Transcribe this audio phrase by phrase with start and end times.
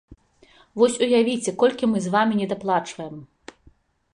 [0.81, 3.15] Вось уявіце, колькі мы з вамі недаплачваем!